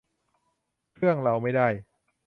[0.93, 1.67] เครื่องเราไม่ได้